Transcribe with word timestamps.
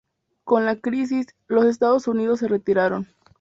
Con 0.43 0.65
la 0.65 0.77
crisis, 0.79 1.27
los 1.45 1.65
Estados 1.65 2.07
Unidos 2.07 2.39
se 2.39 2.47
retiraron. 2.47 3.07